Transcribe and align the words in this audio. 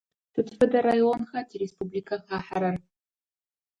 Сыд 0.33 0.47
фэдэ 0.55 0.79
районха 0.87 1.39
тиреспубликэ 1.49 2.15
хахьэхэрэр? 2.25 2.75